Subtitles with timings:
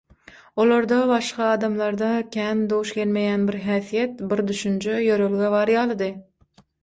[0.61, 2.07] Olarda başga adamlarda
[2.37, 6.11] kän duş gelmeýän bir häsiýet, bir düşünje, ýörelge bar ýalydy.